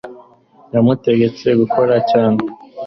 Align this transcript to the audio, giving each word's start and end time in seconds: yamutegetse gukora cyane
yamutegetse 0.73 1.47
gukora 1.59 1.95
cyane 2.11 2.39